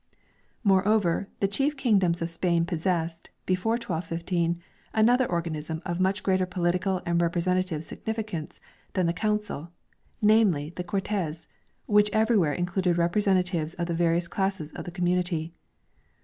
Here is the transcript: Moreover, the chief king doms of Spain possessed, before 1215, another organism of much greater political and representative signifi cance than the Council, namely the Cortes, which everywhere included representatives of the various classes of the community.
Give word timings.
Moreover, 0.63 1.29
the 1.41 1.47
chief 1.47 1.77
king 1.77 1.99
doms 1.99 2.23
of 2.23 2.31
Spain 2.31 2.65
possessed, 2.65 3.29
before 3.45 3.73
1215, 3.73 4.57
another 4.95 5.27
organism 5.29 5.79
of 5.85 5.99
much 5.99 6.23
greater 6.23 6.47
political 6.47 7.03
and 7.05 7.21
representative 7.21 7.83
signifi 7.83 8.25
cance 8.25 8.59
than 8.93 9.05
the 9.05 9.13
Council, 9.13 9.69
namely 10.19 10.73
the 10.75 10.83
Cortes, 10.83 11.45
which 11.85 12.09
everywhere 12.13 12.53
included 12.53 12.97
representatives 12.97 13.75
of 13.75 13.85
the 13.85 13.93
various 13.93 14.27
classes 14.27 14.71
of 14.71 14.85
the 14.85 14.91
community. 14.91 15.53